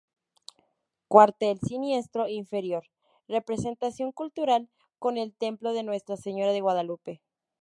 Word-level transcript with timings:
Cuartel 1.09 1.59
siniestro 1.59 2.27
inferior: 2.27 2.87
Representación 3.27 4.11
cultural 4.11 4.67
con 4.97 5.17
el 5.19 5.31
templo 5.35 5.73
de 5.73 5.83
Nuestra 5.83 6.17
Señora 6.17 6.53
de 6.53 6.61
Guadalupe. 6.61 7.21